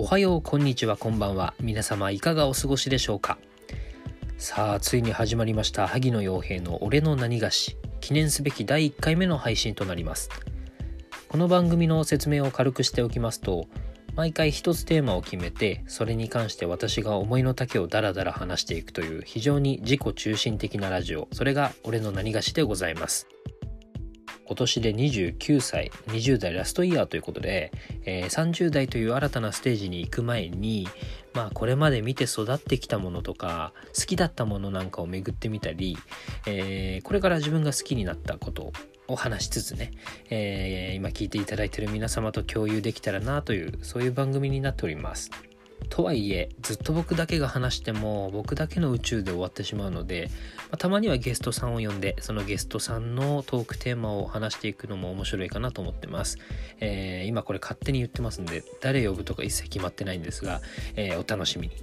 [0.00, 1.54] おはようこんにちはこんばんは。
[1.58, 3.36] 皆様いかがお過ごしでしょうか？
[4.36, 10.30] さあついに始まりました萩野洋平の俺の何がし記念すべき第1回目の配信となります。
[11.28, 13.66] この番組の説明を軽くしておきますと
[14.14, 21.26] 毎回一つテーマを決めてそれに関して私が思いの丈をダラダラ話していくという非常に自己中心的なラジオ。
[21.32, 23.26] それが俺の何がしでございます。
[24.48, 27.70] 今年で29歳20代ラストイヤーということで、
[28.06, 30.88] えー、30代という新たなステージに行く前に
[31.34, 35.98] まあこれまで見て育ってきたものとか好きだったものなんかを巡ってみたり、
[36.46, 38.72] えー、これから自分が好きになったこと
[39.06, 39.90] を話しつつね、
[40.30, 45.30] えー、今聞いていただいてる皆様と共有できたらなというそういう番組になっております。
[45.88, 56.38] とはいえずっと僕だけが話しても僕だけの宇宙で終わってしまうので、まあ、たまにはゲストさんを呼んでそのゲストさんのトークテーマを話していくのも面白いかなと思ってます、
[56.80, 60.60] えー、今これ勝手に言ってますんで誰呼ぶとか一切決まってないんですが、
[60.96, 61.74] えー、お楽しみに。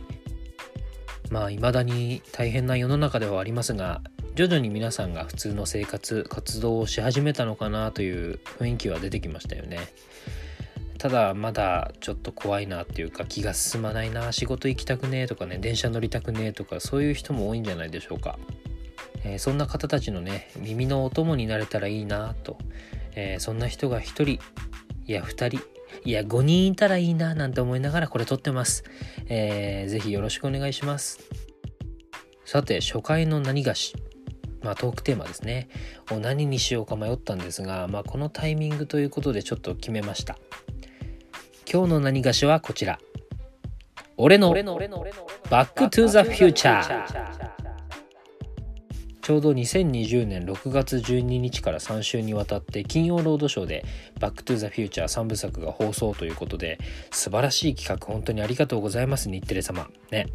[1.31, 4.01] まあ未だに大変な世の中ではありますが
[4.35, 9.79] 徐々に皆さんが普通の生活活動をし始めたのかなという雰囲気は出てきましたよね。
[10.97, 18.39] ただまだちょっと怖いなっていうか気が進まないな仕事行きたくねえとかね電車乗りたくねえとかそういう人も多いんじゃないでしょうか、
[19.23, 22.57] えー、そんな方たちのね耳のお供になれたらいいなと、
[23.15, 24.39] えー、そんな人が1人い
[25.07, 28.83] や2人いや5人いたらいいななんて思いながらこれ撮ってます、
[29.27, 31.19] えー、ぜひよろしくお願いします。
[32.45, 33.95] さて初回の何がし
[34.65, 35.69] まあ、トークテーマですね。
[36.09, 40.39] を何にしようか迷ったんですが、まあ、このタイミングということでちょっと決めました。
[41.71, 42.99] 今日の何がしはこちら。
[44.17, 44.49] 俺の
[45.49, 47.64] バックトゥザフューチャー。
[49.25, 53.83] ちょうど2020年6月12日から3週にわたって金曜ロードショーで
[54.19, 56.77] バックトゥザフューチャー3部作が放送ということで
[57.09, 60.27] 素晴らしい企画本当にありがとうございます日テレ様ね。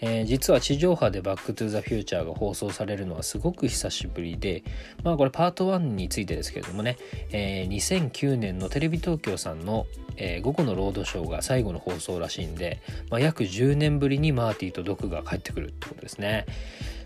[0.00, 4.64] えー、実は地上波でバックトゥザフューチャーが放送されるのはすごく久しぶりで、
[5.02, 6.96] まあこれパート1についてですけれどもね、
[7.30, 9.84] えー、2009年のテレビ東京さんの、
[10.16, 12.80] えー、午後のロードショーが最後の放送らしいんで、
[13.10, 16.46] まあ、約10年ぶりにマーティとドクが帰ってくるってことですね。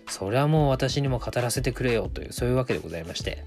[0.08, 3.44] それはもう私にも語らせてくれよというそういうわけでございまして。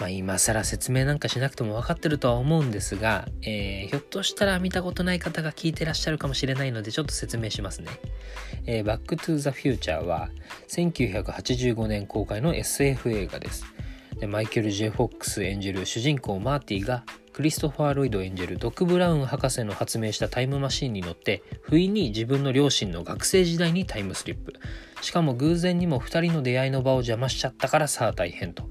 [0.00, 7.88] まあ、今更説明なんかしなくても分かってるとは思うんですが、えー、ひょっとしたら見たことない方が聞いてらっしゃるかもしれないのでちょっと説明しますね。
[8.66, 10.30] えー、バックトゥザフューチャーは
[10.68, 13.64] 1985年公開の SF 映画です。
[14.18, 24.52] でマイケル・ジェ・フォックス演じる主人公マーティがクリストファー・ロイド演じるドック・ブラウン博士の発明したタイムマシンに乗って不意に自分の両親の学生時代にタイムスリップ。
[25.02, 28.68] しかも偶然にも2人の出会いの場を邪魔しちゃったからさあ大変と。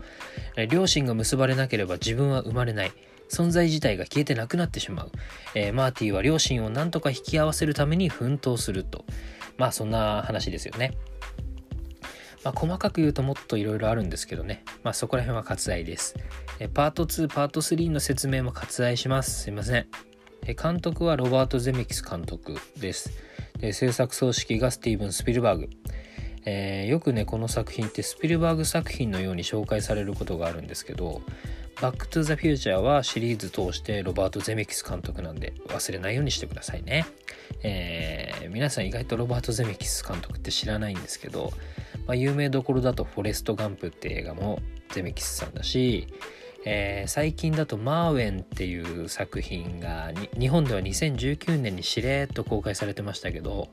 [0.69, 2.94] 両親が結ばれなければ自分は生まれない。
[3.29, 5.12] 存在自体が消えてなくなってしまう、
[5.56, 9.03] えー、マーティーは両親を何とか引き合わせるために奮闘すると。
[9.57, 10.94] まあそんな話ですよね。
[12.44, 16.16] まあ、細かく言うともっといろいろあるんですけどね、まあ、そこら辺は割愛です。
[16.59, 19.44] えパート2、パート3の説明も割愛します。
[19.44, 19.88] すいません。
[20.46, 23.12] え監督はロバート・ゼメキス監督です。
[23.59, 25.70] で制作総指揮がスティーブン・スピルバーグ。
[26.46, 31.22] えー、よくねこの作品ってスピルバーグ作品のように紹介されることがあるんですけど
[31.82, 37.06] 「バック・トゥ・ザ・フューチャー」はシリーズ通してロバート・ゼメキス監督なんで忘れないようにしてくださいね、
[37.64, 41.53] えー、皆さん意外とロバート・ゼメキス監督って知らないんですけど
[42.08, 44.59] まあ、有名どころだと「フォレスト・ガンプ」って映画も
[44.91, 46.08] ゼメキスさんだし、
[46.66, 53.69] えー、最近だと「マーウェン」っていう作品が日本では2019年にしれっと公開されてましたけど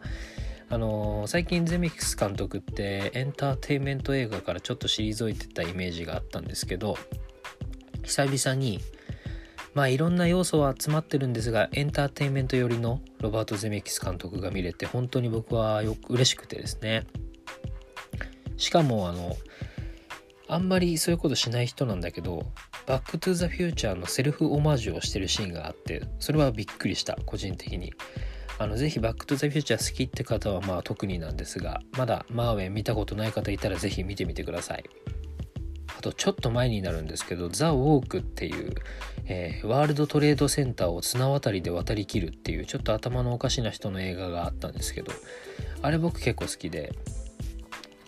[0.69, 6.97] あのー、最近ゼメキス監督ってエンターテインメント映画からちょっと退いてたイメージがあったんですけど
[8.05, 8.81] 久々に
[9.75, 17.07] まあいろんな要素は詰まってるんですがエンターテインメント寄りのロバート・ゼメキス監督が見れて本当に僕はよく嬉しくてですね。
[18.61, 19.37] しかもあの
[20.47, 22.45] あんまりそういうことしない人なんだけど
[22.87, 27.93] バックトゥザフューチャーのセルフオマージュをしてるシーンがあってそれはびっくりした個人的に。
[28.59, 34.85] あのぜひバックトゥザフューチャー好きって方はまあ特になんですがまだマーウェン見たことない方いたらぜひ見てみてください。
[35.97, 38.75] あとちょっと前になるんですけどザ・ウォークっていう、
[39.27, 45.13] えー、ワールドトレードセンターを綱渡りで渡りきるっていうちょっと頭のおかしな人の映画があったんですけど
[45.83, 46.95] あれ僕結構好きで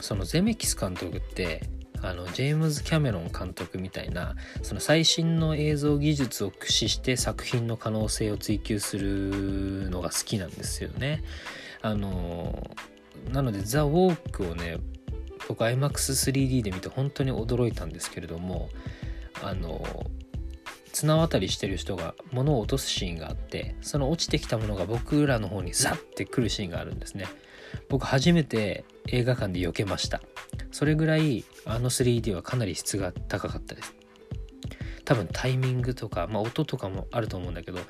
[0.02, 1.62] そのゼメキス監督って
[2.02, 11.22] あのジェームズ・キャメロン監督みたいなその最新の映像技術を駆使して作品の可能性を追求するのが好きなんですよね。
[11.81, 12.70] あの
[13.32, 14.78] なので「ザ・ウォークをね
[15.46, 18.70] 僕 iMAX3D で見て本当に驚いたんですけれども
[19.40, 20.10] あの
[20.93, 27.26] 綱渡りしてる人が物を落とすシーンがあってその落ちてきたものが僕らの方にザッて来るシーンがあるんですね
[27.88, 30.20] 僕初めて映画館で避けました。
[30.70, 33.94] それぐらいあの 3D はかなり質が高かったです。
[35.04, 37.84] 多分タイミングとか、まあ、音とかもあると思うんだけど、ま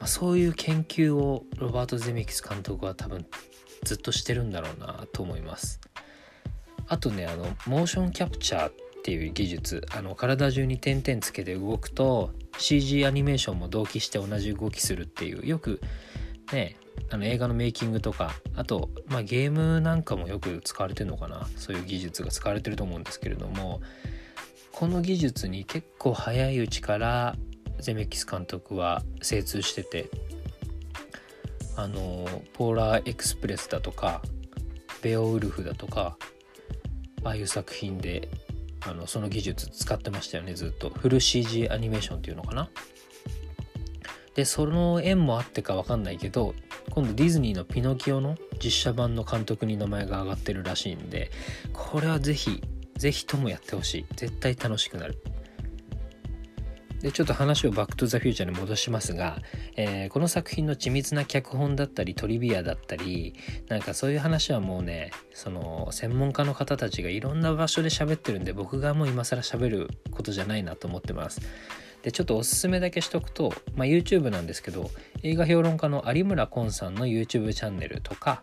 [0.00, 3.26] あ、そういう研究をロバート・ゼメキス監督は多分
[3.84, 5.80] ずっとしてるんだろうなと思います。
[6.86, 8.72] あとねあのモーションキャプチャーっ
[9.02, 15.80] ていう技術あの体中に点々つけて動くと CG アニメーションも同期して同じ動きするっていうよく
[16.52, 16.76] ね
[17.10, 21.46] あの映画のメイキングとかあと、まあ、ゲームなんかもよく使われてるのかな？
[21.56, 23.80] そういう技術が使われてると思うんですけれども
[24.72, 27.36] この技術に結構早いうちから
[27.78, 30.08] ゼメキス監督は精通してて
[31.76, 34.22] あのポーラーエクスプレスだとか
[35.02, 36.16] ベオウルフだとか
[37.24, 38.28] ああいう作品で
[38.86, 40.90] あのその技術使ってましたよねずっと。
[40.90, 42.68] フル CG アニメーションっていうのかな？
[44.34, 46.54] でその縁もあってか分かんないけど
[46.90, 51.30] 今度ディズニーのピノキオの実写版の監督に名前が挙がってるらしいんで
[51.72, 52.62] これはぜひ
[52.96, 54.06] ぜひともやってほしい。
[54.16, 55.18] 絶対楽しくなる。
[57.00, 59.36] でちょっと話をバックトゥザフューチャーに戻しますが、
[59.76, 63.34] えー、この作品の緻密な脚本だったりトリビアだったり
[63.68, 71.42] なんかそういう話はもうねその専門家の方たちがいろんな場所で喋ってるんで僕がもう今更喋ることじゃないなと思ってます。
[72.04, 74.90] でちょっとおすすめだけしとくと、まあ、YouTube なんですけど
[75.22, 78.42] 映画評論家の有村昆さんの YouTube チャンネルとか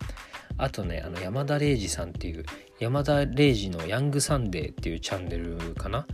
[0.57, 2.43] あとねあの山田玲司さんっていう
[2.79, 6.07] 山田玲司のヤングサンデーっていうチャンネルかな？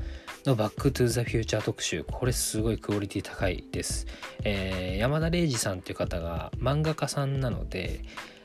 [0.46, 2.06] のバックトゥザフューチャー特集。
[2.06, 4.08] これすごいクオリティ高いです。
[4.46, 8.02] えー、山田玲司さんっていう方が漫画家さんなので、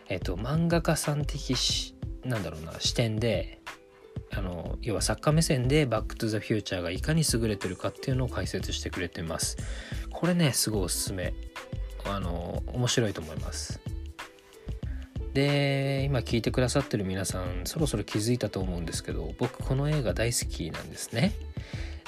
[0.08, 1.55] えっ、と、漫画家さん的、
[2.25, 3.60] なんだろうな、視点で、
[4.31, 9.56] あの、要は作家目線でバックトゥザフューチャーがいかに優れてるかっていうのを解説してくれてます。
[10.11, 11.35] これね、すごいおすすめ。
[12.05, 13.81] あの、面白いと思います。
[15.35, 21.32] で今聞いてくださってる皆さんそろそろ気づいたと思うんですけど僕この映画大好きなんですね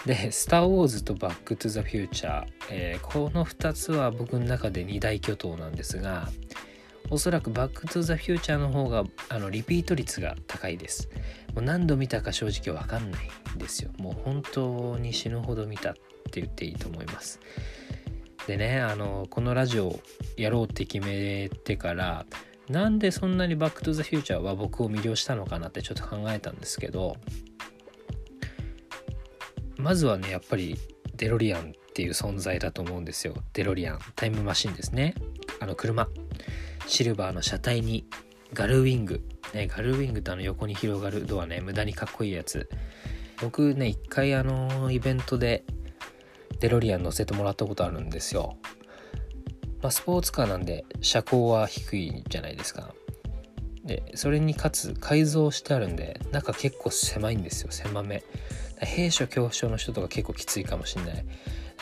[0.07, 6.29] で、スター・ウォーズとバック・トゥ・ザ・フューチャー、えー、この2つは僕の中で二大巨頭なんですが、
[7.14, 11.08] おそらくバック・トゥ・ザ・フューチャーの方があのリピート率が高いです。
[11.55, 13.93] もう何度見たか正直わかんないんですよ。
[13.99, 15.94] もう本当に死ぬほど見たっ
[16.32, 17.38] て言っていいと思います。
[18.49, 20.00] でね、あの、このラジオ
[20.37, 22.26] やろうって決めてから、
[22.69, 27.16] なんでそんなにバック・トゥ・ザ・フューチャーは僕を魅了したのかなってちょっと考えたんですけど、
[29.78, 30.76] まずはねやっぱり
[31.14, 35.14] デロリアンっていう存在だと思うんですよデロリアンタイムマシンですね
[35.61, 36.08] あの車
[36.87, 38.07] シルバーの車体に
[38.53, 39.23] ガルウィング、
[39.53, 41.61] ね、ガルウィングとあの横に広がるドアね。
[41.61, 42.69] 無駄にかっこいいやつ。
[43.41, 45.65] 僕ね一回あのイベントで
[46.61, 48.57] デロリアン乗せてもらったことあるんですよ。
[49.83, 52.95] まあスポーツカーなんで車高は低いじゃないですか。
[53.85, 57.69] でそれにかつ改造してあるんで中結構狭いんですよ。
[57.71, 58.23] 狭め。
[58.79, 61.25] 兵所恐怖症の人とか結構きついかもしんない、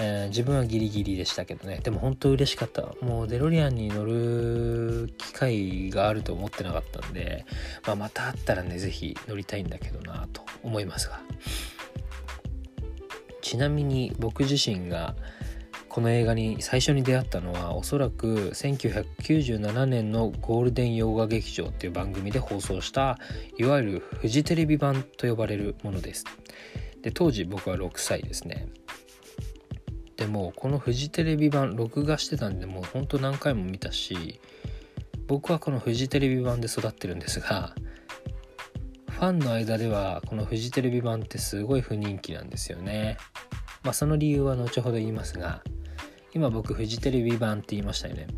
[0.01, 1.81] えー、自分はギリギリでしたけどね。
[1.83, 2.95] でも本当嬉しかった。
[3.01, 7.45] もうデロリアンに乗る機会があると思ってなかったんで、
[7.87, 11.21] まあ、またあったらね是非乗りたいんだけどなと思いますが。
[13.43, 15.15] ちなみに僕自身が
[15.93, 23.19] この映画に最初に出会ったのはおそらく1997年のゴールデン洋画劇場っていう番組で放送した
[23.59, 26.25] いわゆるフジテレビ版と呼ばれるものです。
[27.03, 28.69] で当時僕は6歳ですね。
[30.23, 34.41] でもこのフジテレビ版録画してたんでもうほんと何回も見たし
[35.27, 37.75] 僕はこのフジテレビ版で育ってるんですが
[39.11, 43.17] ファンの間ではこのフジテレビ版ってすごい不人気なんですよね。
[43.83, 45.65] まあその理由は後ほど言いますが
[46.33, 48.29] 今僕フジテレビ版って言いましたよね。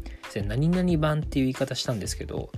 [0.47, 2.49] 何々版っていう言い方したんですけど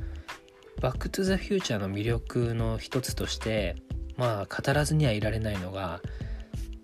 [0.81, 3.75] バックトゥザフューチャーの魅力の一つとして
[4.17, 6.01] まあ語らずにはいられないのが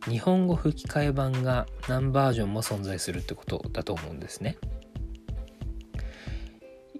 [0.08, 4.58] 日本語吹き替え版が何バージョンも存在するってことだと思うんですね。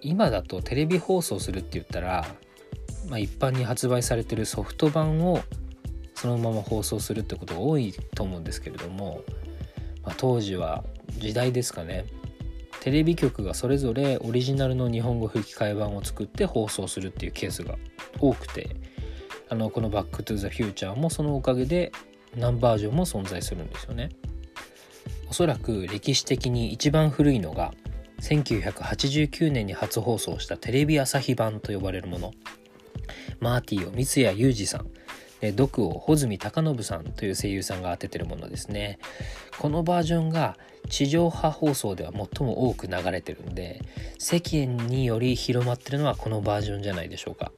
[0.00, 2.26] 今だとテレビ放送するって言ったら、
[3.09, 5.40] まあ、一般に発売されてるソフト版を
[6.14, 9.23] そのまま放送するってことが多いと思うんですけれども、
[10.04, 10.85] まあ、当時は
[11.18, 12.04] 時代ですかね。
[12.80, 17.78] テレビ局がそれぞれオリジナルの日本語吹き替え版を作って放送するっていうケースが
[18.18, 18.75] 多くて
[19.49, 21.92] あのこの「バック・トゥ・ザ・フューチャー」もそのおかげで
[22.37, 24.11] 何バージョンも存在するんですよね。
[25.29, 27.73] おそらく歴史的に一番古いのが
[28.21, 32.33] 1989年に初放送したテレビ朝日版と呼ばれるもの。
[33.41, 34.87] マーティーを三谷裕二さん
[35.51, 38.99] 毒を穂積隆信さんという声優さんが当ててるものですね。
[39.59, 40.57] このバージョンが
[40.89, 43.81] 地上波放送では最も多く流れてるんで
[44.19, 47.51] 世間により広まってるのはこのバージョンじゃないでしょうか。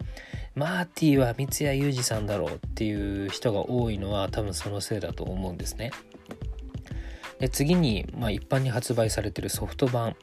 [0.54, 5.90] マーティーは三谷裕二さんだろうっていう人が多いのは多分そのせいだと思うんですね。
[7.40, 10.16] で次に、まあ、一般に発売されてるソフト版。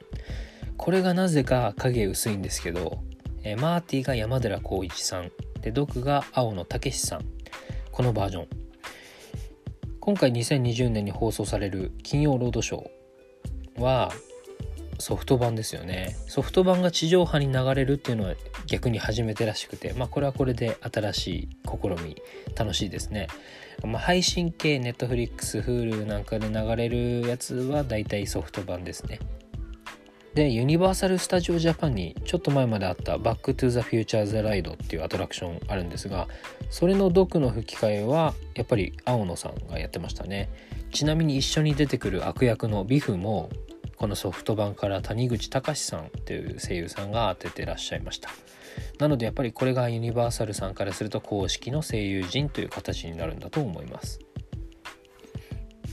[0.77, 3.03] これがなぜか影薄いんですけど、
[3.43, 5.31] えマーティーが山寺宏一さん。
[5.61, 7.25] で毒が青野武さん。
[7.91, 8.47] このバージョン。
[10.00, 14.11] 今回2020年に放送される金曜ロードショーは
[15.01, 16.15] ソフト版ですよね。
[16.27, 18.36] ソフト版が地上波に流れるっていうのは
[18.67, 22.22] 逆に初めてらしくてまあこれはこれで新しい試み
[22.55, 23.27] 楽しいですね、
[23.84, 29.20] まあ、配信系 Netflix、Hulu なんかで流れるやつはだいたいソフト版ですね。
[30.34, 36.29] でユニバーサル・スタジオ・ジャパンにちょっと前まであった「バック・トゥ・ザ・フューチャーズ・ライド」っていうアトラクションあるんですが
[36.70, 40.50] それのドクの吹き替えはやっぱり青野さんがやってましたね。
[40.91, 43.50] ちなみに一緒に出てくる悪役のビフも
[44.01, 48.31] このソフト版から谷口節さんっていう声優さんが当ててらっしゃいました。
[48.98, 54.20] なのでやっぱりこれがユニバーサルさんからすると公式の声優陣という形になるんだと思います。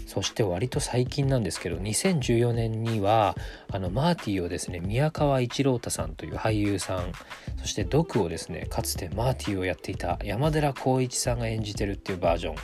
[0.06, 3.36] そして割と最近なんですけど2014年には
[3.70, 7.12] あのマーティーをですね宮川一郎太さんという俳優さん
[7.58, 12.54] そしてドクをですねかつてマーティーをやっていた山寺宏一さんが演じてるっていうバージョン。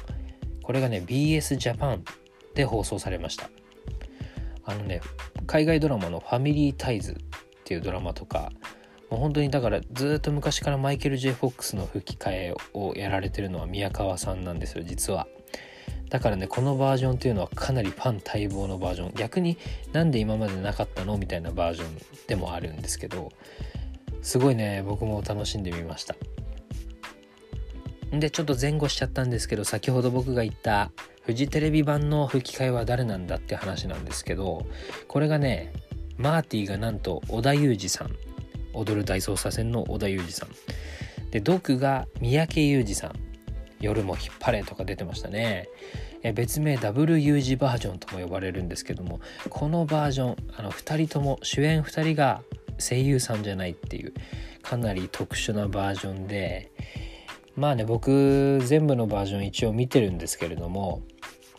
[0.62, 2.04] これがね BS ジャパン
[2.54, 3.50] で放送されました。
[4.66, 5.00] あのね
[5.46, 7.16] 海外ドラマの「ファミリータイズ」っ
[7.64, 8.52] ていうドラマとか
[9.10, 15.26] もう本当にだからずっと昔からマイケル・ J・ フォックスの吹き替えをやられてるのは宮川さんなんですよ実は。
[16.10, 19.58] だからねこのバージョンっていうのはかなりファン待望のバージョン逆に
[19.92, 21.98] なんで今までなかったのみたいなバージョン
[22.28, 23.32] でもあるんですけど
[24.22, 26.14] すごいね僕も楽しんでみました
[28.12, 30.92] でちょっと前後しちゃったんですけど先ほど僕が言った
[31.26, 34.66] フジテレビ版の吹き替えは誰なんだって話なんですけど
[35.08, 35.72] これがね
[36.18, 38.10] マーティがなんと織田裕二さん
[38.72, 40.50] 踊る大捜査線の織田裕二さん
[41.30, 43.12] でドクが三宅裕二さん
[43.80, 45.68] 夜も引っ張れとか出てましたね。
[46.32, 52.40] 別名 W 字バージョンとも呼ばれるんですけどもこのバージョンあの2人とも主演2人が
[52.78, 54.14] 声優さんじゃないっていう
[54.62, 56.72] かなり特殊なバージョンで
[57.56, 61.02] まあね僕全部のバージョン一応見てるんですけれども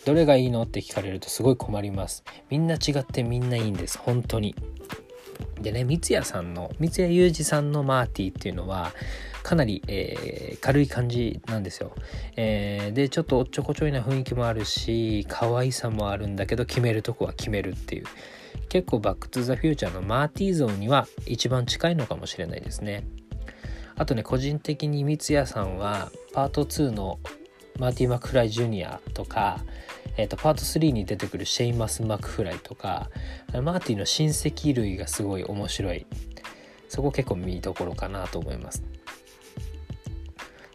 [0.05, 0.63] どれがいいの？
[0.63, 2.23] って聞かれるとすごい困ります。
[2.49, 3.97] みんな違ってみんないいんです。
[3.97, 4.55] 本当に。
[5.61, 8.91] でね三谷さんの三谷裕二さんのマーティーっていうのは
[9.43, 11.93] かなり、えー、軽い感じなんですよ、
[12.35, 18.05] えー、でちょっとおっちょこちょいな雰囲気もあるし可愛さもあるんだけど決めるとこは決めるっていう。
[18.69, 23.07] 結構バックトゥザフューチャーのマーティーゾーンには一番近いのかもしれないですね。
[23.95, 27.19] あとね個人的に三谷さんはパート2の
[27.79, 29.59] マーティー・マクフライ・ジュニアとか、
[30.17, 33.09] えーと、パート3に出てくるシェイマス・マクフライとか
[33.53, 36.05] マーティの親戚類がすごい面白い
[36.87, 38.83] そこ結構見どころかなと思います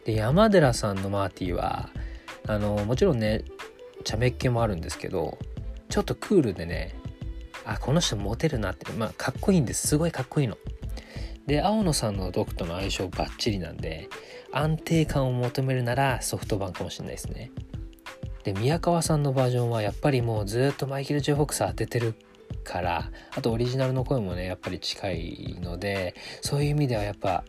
[0.05, 1.89] で山寺さんのマーティは
[2.47, 3.43] あのもちろんね
[4.03, 5.37] 茶目っ気もあるんですけど
[5.89, 6.95] ちょっとクールでね
[7.65, 10.57] あこの人モテるなってまあかっこいいんですすごいかっこいいの。
[11.47, 14.07] で青野さんの毒との相性バッチリなんで
[14.51, 17.51] 安定感を求めるならソフト版かもしれないですね。
[18.43, 22.15] で宮川さんのバージョンはやっぱりもうずっとマイケル・ジョフォックス当ててる
[22.63, 27.43] からあとオリジナルの声もねやっぱり近いのでそういう意味ではやっぱ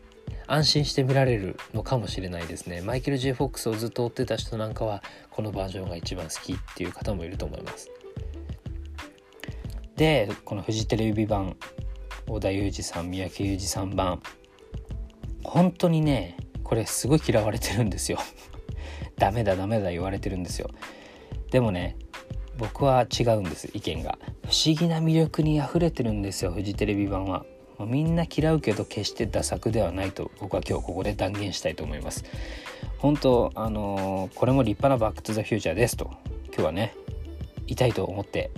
[0.46, 2.82] 安心して見られるのかもしれないですね。
[2.82, 7.90] マイケル・ J・ フォックスをずっと追ってた人なんかはこのバージョンが一番好きっていう方もいると思います。
[9.96, 11.56] でこのフジテレビ版
[12.26, 14.22] 織田裕二さん三宅裕二さん版
[15.44, 18.18] 本当にねこれすごい嫌われてるんですよ。
[19.22, 20.68] ダメだダメだ言われてるんですよ。
[21.52, 21.96] でもね
[22.58, 24.18] 僕は違うんです意見が。
[24.42, 27.46] 不思議な魅力に溢れてるんですよフジテレビ版は。
[27.86, 32.24] みんな嫌うけど決してダ作ではないと僕は今日ここで断言したいと思います。
[32.98, 36.10] 本当あのー、これも立派なバックトゥザフューチャーですと
[36.46, 36.96] 今日はね
[37.66, 38.50] 言いたいと思って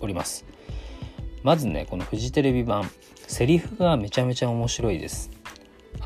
[0.00, 0.44] おります。
[1.42, 2.90] まずねこのフジテレビ版
[3.26, 5.30] セリフがめちゃめちゃ面白いです。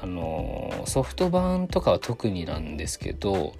[0.00, 3.54] あのー、ソフト版とかは特になんですけど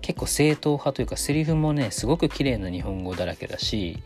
[0.00, 4.02] 結構正統派というかセリフもねすごく綺麗な日本語だらけだし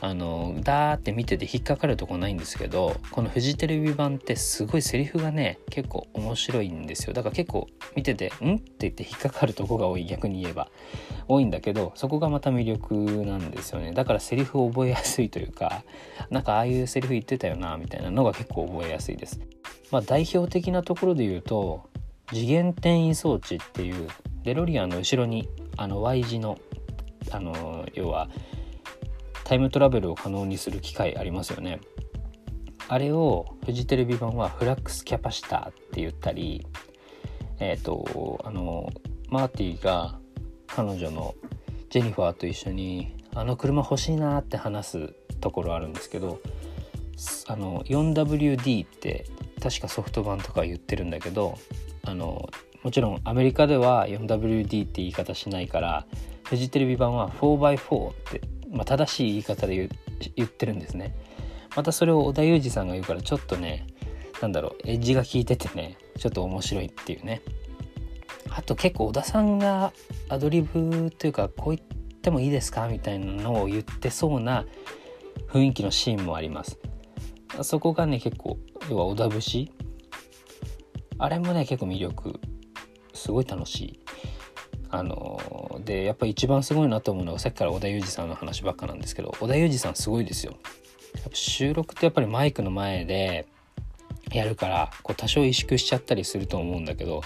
[0.00, 7.14] あのダーって見てて引っかかるとこないんですけどこのフジテレビ版ってすごいセリフがね結構面白いんですよ。
[7.14, 10.68] だから結構見てて「ん?」って言って引っかかるとこが多い逆に言えば。
[11.28, 13.92] 多いんだけどそこがまた魅力なんですよね。
[13.92, 15.82] だからセリフを覚えやすいというか
[16.30, 19.40] なんかああいうセリフ言ってたよなみたいなのが結構覚えやすいです。
[19.90, 21.88] まあ代表的なところで言うと
[22.32, 24.08] 次元転移装置っていう
[24.46, 26.56] デロリアンの後ろにあの Y 字の
[27.32, 28.28] あの要は
[29.42, 31.80] タイムトラベルを可能にする機械ありますよね。
[32.86, 36.64] あれをフジテレビ版はフラックスキャパシターって言ったり
[37.58, 38.92] えっ、ー、とあの
[39.28, 40.20] マーティが
[40.68, 41.34] 彼女の
[41.90, 46.38] ジェニファーと一緒にあの車欲しいなって話すところあるんですけど
[47.48, 49.26] あの 4WD って
[49.60, 51.58] 確かソフト版とか言ってるんだけど
[52.04, 52.48] あの
[52.86, 56.06] もちろんアメリカでは 4WD って言い方しないから
[56.44, 58.40] フジテレビ版は 4x4 って、
[58.70, 59.90] まあ、正しい言い方で
[60.36, 61.12] 言ってるんですね。
[61.74, 63.88] またそれを織田裕二さんが言うからちょっとね
[64.40, 67.42] なんだろうエッジが効いててねちょっと面白いっていうね。
[68.50, 69.92] あと結構織田さんが
[70.28, 74.64] アドリブというかこう言ってもいいですかみたいなのを言ってそうな
[75.48, 76.78] 雰囲気のシーンもあります。
[77.62, 79.72] そこがね結構要は織田節？
[81.18, 82.38] あれもね結構魅力。
[83.16, 84.00] すごい楽しい。
[84.88, 90.54] あのでやっぱり一番すごいなと思うのがさっきから織田裕二さんの話ばっかなんですけど織田裕二さんすごいですよ。
[91.32, 93.46] 収録ってやっぱりマイクの前で
[94.32, 97.22] やるからこう多少萎縮しちゃったりすると思うんだけど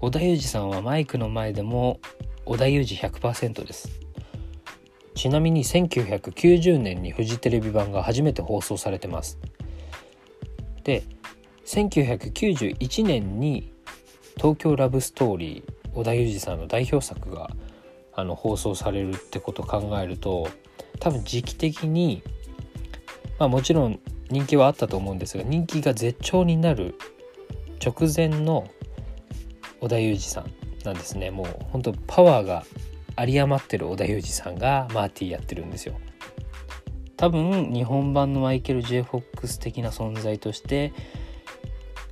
[0.00, 2.00] 織田裕二さんはマイクの前でも
[2.46, 3.90] 織田裕二100%です。
[5.14, 9.38] ちなみに1990年にフジテレビ版が初めて放送されてます。
[10.82, 11.04] で
[11.66, 13.72] 1991年に
[14.36, 17.50] 「東京ラブストーリー」織田裕二さんの代表作が
[18.14, 20.48] あの放送されるってことを考えると
[21.00, 22.22] 多分時期的に
[23.38, 24.00] まあもちろん
[24.30, 26.96] 人気はあったと思うんですが人気が絶頂になる
[27.84, 28.68] 直前の
[29.80, 30.50] 織田裕二さん
[30.84, 31.30] なんですね。
[31.30, 32.64] もう本当パワーが
[33.18, 35.94] 有り余ってる織田裕二さんがマーティーやってるんですよ。
[37.16, 40.92] 多分日本版のマイケル・ジェフォックス的な存在として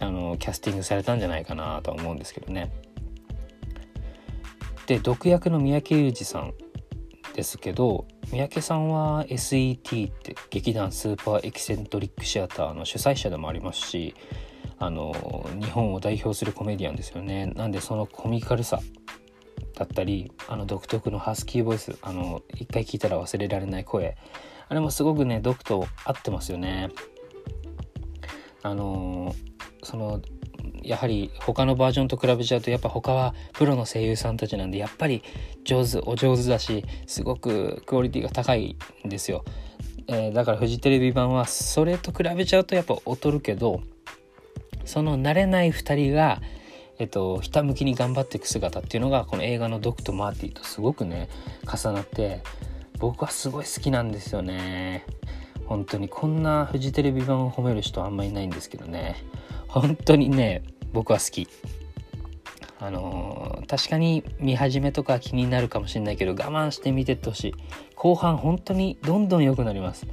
[0.03, 2.73] あのキャスティングされたんじゃないかなとは思うんですけどね。
[4.87, 6.55] で毒役の三宅裕司さん
[7.35, 14.15] ですけど三宅さんは SET って劇団スーパーエキセントリックシアターの主催者でもありますし
[14.79, 15.13] あの
[15.61, 17.47] 日本を代表するコメディアンですよね。
[17.47, 18.81] なんでそのコミカルさ
[19.75, 24.17] だったりあの独特のハスキーボイスあの一回聞いたら忘れられない声。
[24.69, 26.89] あれもすごくねドクと合ってますよね。
[28.63, 29.35] あの
[29.83, 30.21] その
[30.83, 35.23] やはり他のバージョンと比べちゃうとやっぱ他はプロの声優さんたちなんでやっぱり
[35.65, 39.45] 上手お上手だしすごくクオリティが高いんですよ、
[40.09, 43.81] えー、だからフジテレビ版はそれと比べちゃうとやっぱ劣るけど
[44.85, 46.41] その慣れない2人が
[46.99, 51.29] えっと、ひたむきに頑張っていく姿っていうのがこの映画の「ドクとマーティ」とすごくね
[51.67, 52.43] 重なって
[52.99, 55.05] 僕はすごい好きなんですよね。
[55.67, 59.25] 本当にこんなフジテレビ版を褒める人あんまりいないんですけどね。
[59.69, 61.49] 本当にね僕は好き。
[62.79, 67.55] あのー、確かに見始めとか気になるかもしれないけど我慢して見てってほしい。
[67.95, 70.07] 後半本当にどんどん良くなります。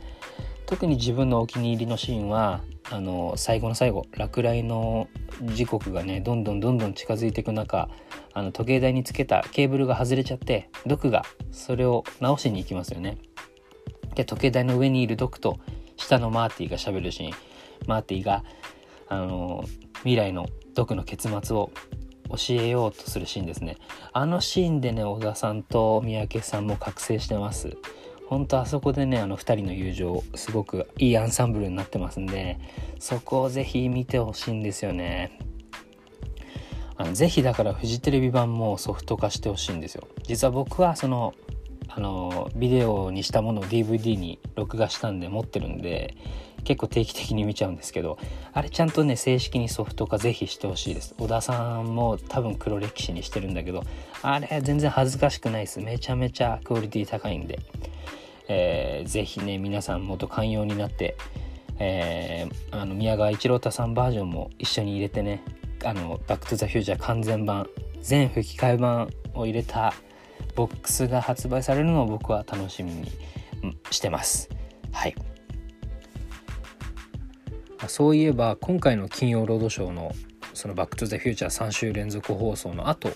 [0.68, 5.08] 特に自分のお気に入りのシーンはあの、最後の最後落雷の
[5.54, 7.90] 時刻がねどんどんどんどん近づいていく中
[8.34, 13.18] あの時計台につけたケーブルが外れちゃってドクがそれを直しに行きますよね。
[14.16, 15.60] で時計台の上にいるドクと
[15.98, 17.34] 下のマーティーがしゃべるシーン。
[17.88, 18.44] マーティが
[19.08, 19.64] あの
[20.00, 21.72] 未来の毒の結末を
[22.30, 23.78] 教えようとするシーンですね。
[24.14, 27.78] あのシーンでね小田さんと三宅さんも覚醒してます。
[28.28, 32.60] 本当あそこでねあの2人の友情すごくいいアンサンブルになってますんで
[33.00, 35.40] そこをぜひ見てほしいんですよね。
[36.96, 40.08] あのぜひだからフジテレビ版もソフト化してほしいんですよ。
[40.24, 41.34] 実は僕はその
[41.90, 46.16] あのビデオにしたものを DVD に録画したんで持ってるんで
[46.64, 48.18] 結構定期的に見ちゃうんですけど
[48.54, 51.16] あれちゃんとね正式にソフト化ぜひしてほしいです。
[51.18, 53.84] 小田さんも多分黒歴史にしてるんだけど
[54.22, 55.80] あれ全然恥ずかしくないです。
[55.80, 57.60] めちゃめちゃクオリティ高いんで、
[58.48, 61.16] えー、ぜひね皆さんもっと寛容になって、
[61.80, 65.44] えー、あの宮川一郎太さんバージョンも一緒に入れてね
[65.86, 67.68] あのバックトゥザフューチャー完全版
[68.02, 69.94] 全吹き替え版を入れた
[70.60, 73.10] ボックスが発売されるのを僕は楽しみに
[73.92, 74.50] してます。
[74.92, 75.16] はい。
[77.88, 80.12] そういえば今回の金曜ロードショーの
[80.54, 83.10] そのバックトゥザフューチャー3週連続放送の後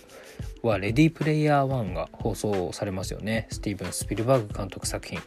[0.61, 3.47] はレディープレイヤー1が放送されますよね。
[3.51, 5.19] スティーブン・スピルバーグ監督作品。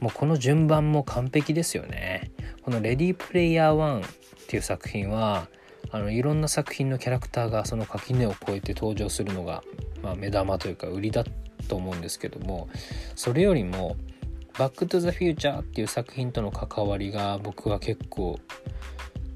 [0.00, 2.30] もうこの順番も完璧ですよね。
[2.62, 5.48] このレディープレイヤー1っていう作品は
[5.90, 9.62] あのいろんな作品のキャラクターがその垣根を越えて登場するのが、
[10.04, 11.24] まあ、目玉というか売りだ
[11.66, 12.68] と思うんですけども
[13.16, 13.96] それよりも
[14.58, 18.38] 「バック・トゥ・ザ・フューチャー」っていう作品との関わりが僕は結構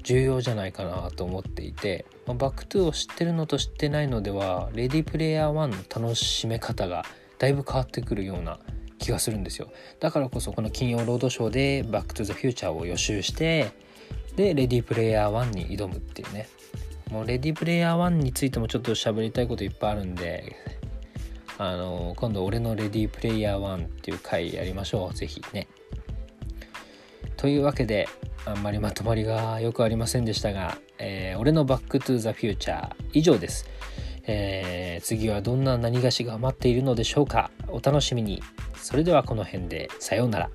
[0.03, 7.03] 重要じゃないかなと思っていて、まあ、バック・トゥを知ってるのと知ってないのではレディプレイヤー1の楽しめ方が
[7.39, 8.59] だいぶ変わってくるような
[8.99, 9.71] 気がするんですよ。
[9.99, 13.71] だからこそこの金曜ロードショーでバックトゥザフューチャーを予習して
[14.35, 16.47] でレディプレイヤー1に挑むっていうね。
[17.09, 20.55] もうレディープレイヤー1についてもちょっと喋りたいこといっぱいあるんで
[21.57, 25.13] あの今度俺のレディープレイヤー1っていう回やりましょう。
[25.13, 25.41] ぜひ。
[25.53, 25.67] ね。
[27.35, 28.07] というわけで
[28.45, 33.65] あんまりまとまりがよくありませんでしたが、えー、俺のバックトゥザフューチャー以上です、
[34.23, 37.51] えー、次はどんな何がしが待っているのでしょうか。
[37.67, 38.41] お楽しみに。
[38.75, 40.49] それではこの辺でさようなら。